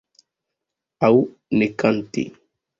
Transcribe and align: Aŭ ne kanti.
Aŭ 1.09 1.13
ne 1.61 1.71
kanti. 1.85 2.29